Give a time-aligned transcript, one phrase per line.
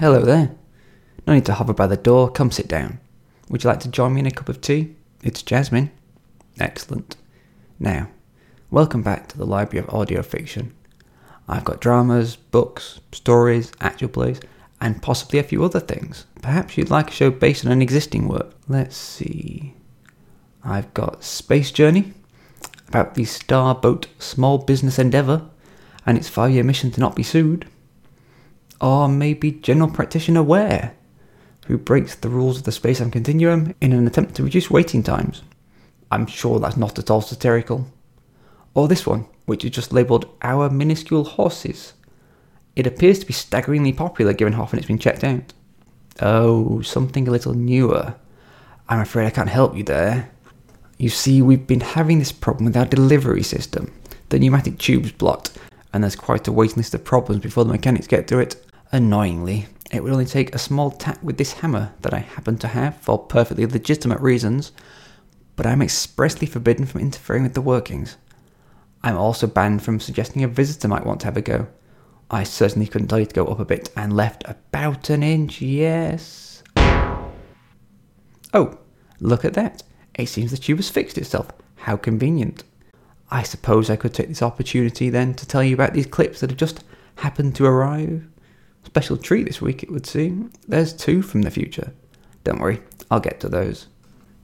[0.00, 0.54] Hello there.
[1.26, 3.00] No need to hover by the door, come sit down.
[3.48, 4.94] Would you like to join me in a cup of tea?
[5.24, 5.90] It's Jasmine.
[6.60, 7.16] Excellent.
[7.80, 8.08] Now,
[8.70, 10.72] welcome back to the Library of Audio Fiction.
[11.48, 14.40] I've got dramas, books, stories, actual plays,
[14.80, 16.26] and possibly a few other things.
[16.42, 18.52] Perhaps you'd like a show based on an existing work.
[18.68, 19.74] Let's see.
[20.62, 22.12] I've got Space Journey,
[22.86, 25.50] about the Starboat small business endeavour
[26.06, 27.66] and its five year mission to not be sued.
[28.80, 30.94] Or maybe General Practitioner Ware,
[31.66, 35.02] who breaks the rules of the space time continuum in an attempt to reduce waiting
[35.02, 35.42] times.
[36.10, 37.86] I'm sure that's not at all satirical.
[38.74, 41.94] Or this one, which is just labelled Our Minuscule Horses.
[42.76, 45.52] It appears to be staggeringly popular given how often it's been checked out.
[46.20, 48.14] Oh, something a little newer.
[48.88, 50.30] I'm afraid I can't help you there.
[50.96, 53.92] You see, we've been having this problem with our delivery system.
[54.30, 55.56] The pneumatic tube's blocked,
[55.92, 58.64] and there's quite a waiting list of problems before the mechanics get to it.
[58.90, 62.68] Annoyingly, it would only take a small tap with this hammer that I happen to
[62.68, 64.72] have for perfectly legitimate reasons,
[65.56, 68.16] but I'm expressly forbidden from interfering with the workings.
[69.02, 71.68] I'm also banned from suggesting a visitor might want to have a go.
[72.30, 75.60] I certainly couldn't tell you to go up a bit and left about an inch,
[75.60, 76.62] yes.
[78.54, 78.78] Oh,
[79.20, 79.82] look at that.
[80.14, 81.50] It seems the tube has fixed itself.
[81.76, 82.64] How convenient.
[83.30, 86.50] I suppose I could take this opportunity then to tell you about these clips that
[86.50, 86.82] have just
[87.16, 88.26] happened to arrive.
[88.84, 90.52] Special treat this week, it would seem.
[90.66, 91.92] There's two from the future.
[92.44, 93.86] Don't worry, I'll get to those.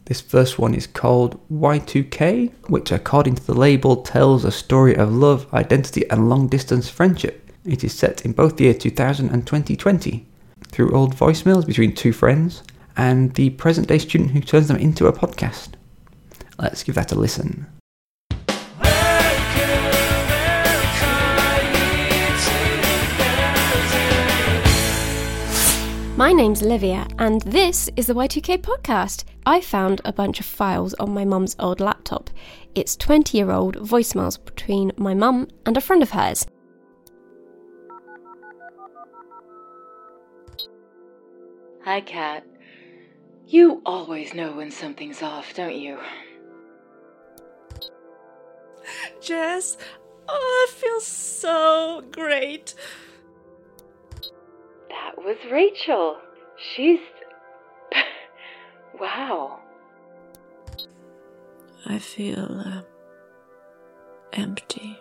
[0.06, 5.14] This first one is called Y2K, which, according to the label, tells a story of
[5.14, 7.50] love, identity, and long distance friendship.
[7.64, 10.26] It is set in both the year 2000 and 2020
[10.68, 12.62] through old voicemails between two friends
[12.96, 15.70] and the present day student who turns them into a podcast.
[16.58, 17.66] Let's give that a listen.
[26.24, 29.24] My name's Olivia, and this is the Y2K podcast.
[29.44, 32.30] I found a bunch of files on my mum's old laptop.
[32.74, 36.46] It's 20 year old voicemails between my mum and a friend of hers.
[41.84, 42.46] Hi, Kat.
[43.46, 45.98] You always know when something's off, don't you?
[49.20, 49.76] Jess,
[50.26, 52.74] oh, it feels so great.
[55.24, 56.16] That was Rachel.
[56.56, 56.98] She's.
[59.00, 59.60] wow.
[61.86, 62.82] I feel uh,
[64.32, 64.98] empty.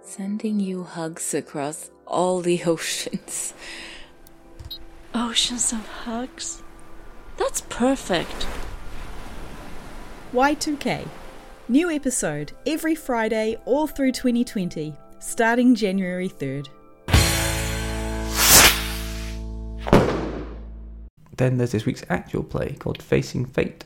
[0.00, 3.52] Sending you hugs across all the oceans.
[5.14, 6.62] Oceans of hugs?
[7.36, 8.46] That's perfect.
[10.32, 11.08] Y2K.
[11.68, 16.68] New episode every Friday all through 2020, starting January 3rd.
[21.36, 23.84] Then there's this week's actual play called Facing Fate.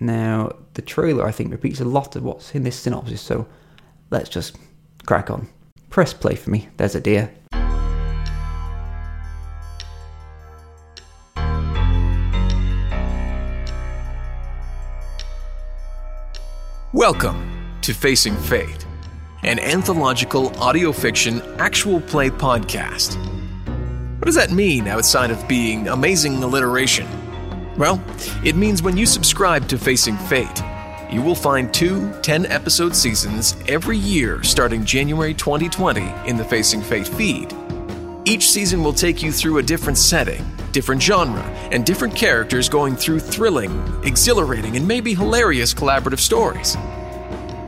[0.00, 3.46] Now, the trailer I think repeats a lot of what's in this synopsis, so
[4.10, 4.56] let's just
[5.04, 5.46] crack on.
[5.90, 7.32] Press play for me, there's a dear.
[16.92, 18.84] Welcome to Facing Fate,
[19.44, 23.35] an anthological audio fiction actual play podcast.
[24.26, 27.06] What does that mean outside of being amazing alliteration?
[27.76, 28.02] Well,
[28.42, 30.64] it means when you subscribe to Facing Fate,
[31.12, 36.82] you will find two 10 episode seasons every year starting January 2020 in the Facing
[36.82, 37.54] Fate feed.
[38.24, 42.96] Each season will take you through a different setting, different genre, and different characters going
[42.96, 46.76] through thrilling, exhilarating, and maybe hilarious collaborative stories.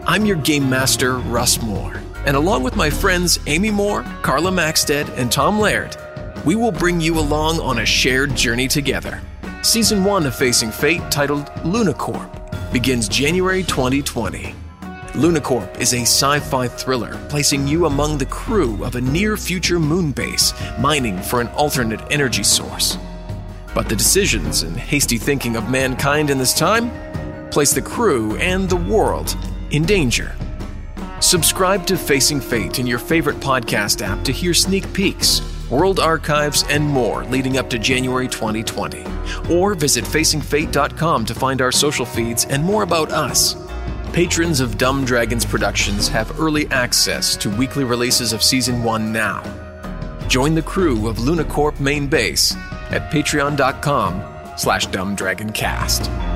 [0.09, 5.09] I'm your game master, Russ Moore, and along with my friends Amy Moore, Carla Maxted,
[5.11, 5.97] and Tom Laird,
[6.45, 9.21] we will bring you along on a shared journey together.
[9.63, 14.55] Season 1 of Facing Fate, titled Lunacorp, begins January 2020.
[15.13, 19.81] Lunacorp is a sci fi thriller placing you among the crew of a near future
[19.81, 22.97] moon base mining for an alternate energy source.
[23.75, 26.91] But the decisions and hasty thinking of mankind in this time
[27.51, 29.37] place the crew and the world
[29.71, 30.37] in danger.
[31.21, 36.65] Subscribe to Facing Fate in your favorite podcast app to hear sneak peeks, world archives,
[36.69, 39.05] and more leading up to January 2020.
[39.51, 43.57] Or visit facingfate.com to find our social feeds and more about us.
[44.13, 49.43] Patrons of Dumb Dragons Productions have early access to weekly releases of Season 1 now.
[50.29, 52.55] Join the crew of Lunacorp main base
[52.91, 56.28] at patreon.com slash dumbdragoncast.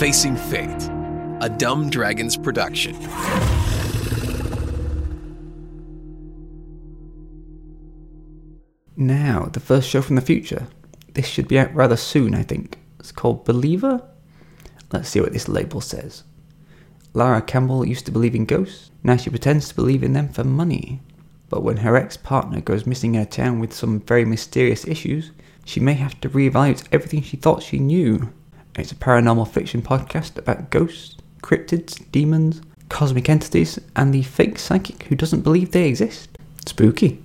[0.00, 0.88] Facing Fate,
[1.42, 2.98] a Dumb Dragons production.
[8.96, 10.68] Now, the first show from the future.
[11.12, 12.78] This should be out rather soon, I think.
[12.98, 14.02] It's called Believer?
[14.90, 16.24] Let's see what this label says.
[17.12, 18.90] Lara Campbell used to believe in ghosts.
[19.04, 21.02] Now she pretends to believe in them for money.
[21.50, 25.32] But when her ex partner goes missing in a town with some very mysterious issues,
[25.66, 28.32] she may have to reevaluate everything she thought she knew.
[28.80, 35.02] It's a paranormal fiction podcast about ghosts, cryptids, demons, cosmic entities, and the fake psychic
[35.04, 36.30] who doesn't believe they exist.
[36.66, 37.22] Spooky.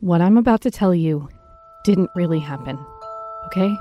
[0.00, 1.28] What I'm about to tell you
[1.84, 2.76] didn't really happen,
[3.46, 3.72] okay?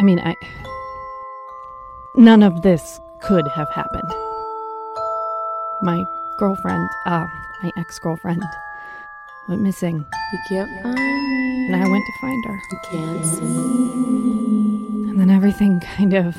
[0.00, 0.34] I mean, I.
[2.16, 4.10] None of this could have happened.
[5.82, 6.04] My
[6.38, 7.26] girlfriend, uh,
[7.62, 8.42] my ex girlfriend,
[9.48, 11.66] went missing, You can't find me.
[11.72, 12.60] and I went to find her.
[12.72, 14.49] You can't see.
[15.30, 16.36] And everything kind of.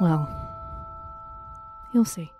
[0.00, 0.30] Well,
[1.92, 2.30] you'll see.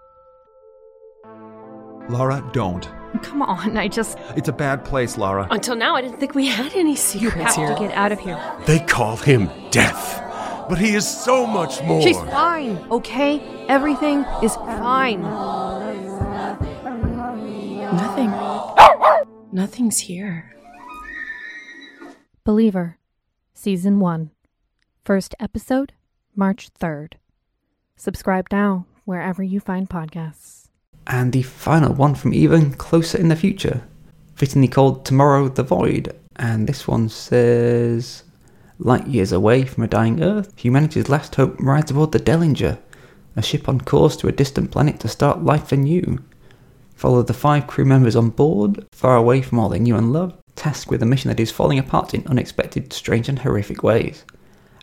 [2.09, 2.89] Laura, don't.
[3.21, 4.17] Come on, I just.
[4.37, 5.49] It's a bad place, Laura.
[5.51, 7.75] Until now, I didn't think we had any secrets You secrets have here.
[7.75, 8.41] to get out of here.
[8.65, 10.23] They call him Death,
[10.69, 12.01] but he is so much more.
[12.01, 13.41] She's fine, okay?
[13.67, 15.21] Everything is fine.
[17.91, 18.31] Nothing.
[19.51, 20.55] Nothing's here.
[22.45, 22.99] Believer,
[23.53, 24.31] Season 1.
[25.05, 25.93] First episode,
[26.35, 27.17] March 3rd.
[27.95, 30.69] Subscribe now, wherever you find podcasts.
[31.07, 33.83] And the final one from even closer in the future,
[34.35, 36.17] fittingly called Tomorrow the Void.
[36.37, 38.23] And this one says
[38.79, 42.79] Light years away from a dying Earth, humanity's last hope rides aboard the Dellinger,
[43.37, 46.19] a ship on course to a distant planet to start life anew.
[46.95, 50.41] Follow the five crew members on board, far away from all they knew and loved,
[50.57, 54.25] tasked with a mission that is falling apart in unexpected, strange, and horrific ways.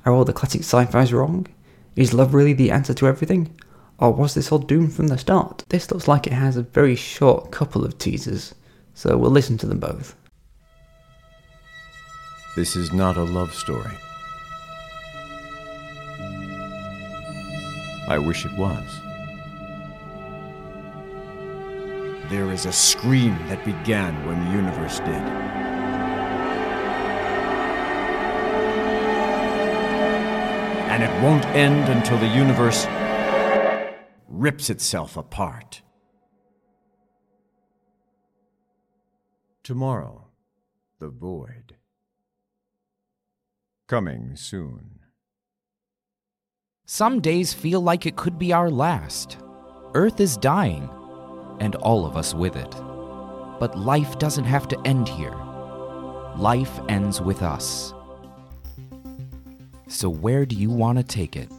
[0.05, 1.47] Are all the classic sci fis wrong?
[1.95, 3.59] Is love really the answer to everything?
[3.99, 5.63] Or was this all doomed from the start?
[5.69, 8.55] This looks like it has a very short couple of teasers,
[8.95, 10.15] so we'll listen to them both.
[12.55, 13.97] This is not a love story.
[18.07, 18.83] I wish it was.
[22.29, 25.80] There is a scream that began when the universe did.
[30.91, 32.85] And it won't end until the universe
[34.27, 35.81] rips itself apart.
[39.63, 40.27] Tomorrow,
[40.99, 41.77] the void.
[43.87, 44.99] Coming soon.
[46.85, 49.37] Some days feel like it could be our last.
[49.93, 50.89] Earth is dying,
[51.61, 52.71] and all of us with it.
[53.61, 55.37] But life doesn't have to end here.
[56.35, 57.93] Life ends with us.
[59.91, 61.51] So, where do you want to take it?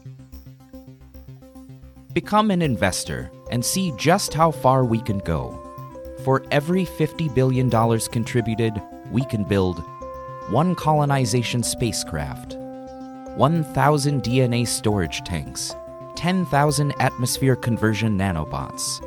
[2.15, 5.59] Become an investor and see just how far we can go.
[6.25, 8.81] For every $50 billion contributed,
[9.11, 9.81] we can build
[10.49, 12.57] one colonization spacecraft,
[13.37, 15.75] 1,000 DNA storage tanks,
[16.17, 18.99] 10,000 atmosphere conversion nanobots,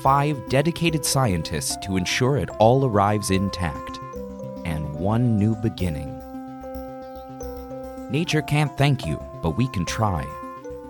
[0.00, 3.98] five dedicated scientists to ensure it all arrives intact,
[4.64, 6.15] and one new beginning.
[8.10, 10.24] Nature can't thank you, but we can try.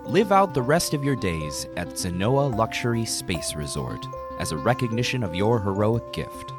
[0.05, 4.05] Live out the rest of your days at Zenoa Luxury Space Resort
[4.39, 6.53] as a recognition of your heroic gift.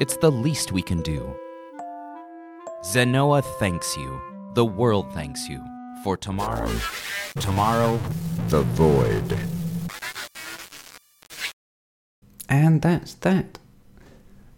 [0.00, 1.36] It's the least we can do.
[2.82, 4.18] Zenoa thanks you.
[4.54, 5.62] The world thanks you.
[6.02, 6.72] For tomorrow,
[7.38, 8.00] tomorrow,
[8.48, 9.38] The void.
[12.48, 13.58] And that's that.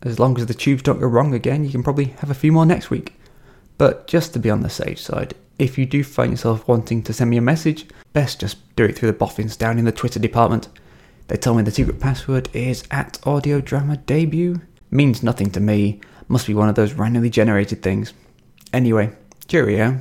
[0.03, 2.53] As long as the tubes don't go wrong again, you can probably have a few
[2.53, 3.15] more next week.
[3.79, 7.13] But just to be on the safe side, if you do find yourself wanting to
[7.13, 10.19] send me a message, best just do it through the boffins down in the Twitter
[10.19, 10.69] department.
[11.29, 14.61] They tell me the secret password is at audio drama debut.
[14.91, 16.01] Means nothing to me.
[16.29, 18.13] Must be one of those randomly generated things.
[18.73, 19.13] Anyway,
[19.49, 20.01] cheerio.